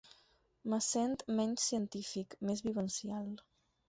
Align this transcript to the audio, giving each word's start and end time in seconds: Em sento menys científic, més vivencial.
Em 0.69 0.73
sento 0.85 1.35
menys 1.39 1.65
científic, 1.71 2.33
més 2.51 2.65
vivencial. 2.69 3.29